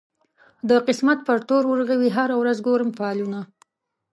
[0.69, 3.39] د قسمت پر تور اورغوي هره ورځ ګورم فالونه